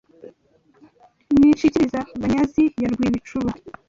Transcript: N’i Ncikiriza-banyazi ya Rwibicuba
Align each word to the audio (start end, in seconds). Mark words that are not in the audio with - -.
N’i 1.37 1.45
Ncikiriza-banyazi 1.51 2.63
ya 2.81 2.89
Rwibicuba 2.93 3.51